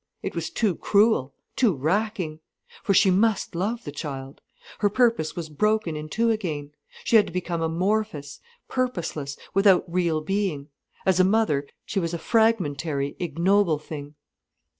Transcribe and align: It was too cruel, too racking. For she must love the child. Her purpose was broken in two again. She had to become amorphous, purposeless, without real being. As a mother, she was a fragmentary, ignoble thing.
It 0.23 0.33
was 0.33 0.49
too 0.49 0.75
cruel, 0.77 1.35
too 1.55 1.75
racking. 1.75 2.39
For 2.81 2.91
she 2.95 3.11
must 3.11 3.53
love 3.53 3.83
the 3.83 3.91
child. 3.91 4.41
Her 4.79 4.89
purpose 4.89 5.35
was 5.35 5.47
broken 5.47 5.95
in 5.95 6.09
two 6.09 6.31
again. 6.31 6.71
She 7.03 7.17
had 7.17 7.27
to 7.27 7.31
become 7.31 7.61
amorphous, 7.61 8.39
purposeless, 8.67 9.37
without 9.53 9.85
real 9.87 10.19
being. 10.21 10.69
As 11.05 11.19
a 11.19 11.23
mother, 11.23 11.67
she 11.85 11.99
was 11.99 12.15
a 12.15 12.17
fragmentary, 12.17 13.15
ignoble 13.19 13.77
thing. 13.77 14.15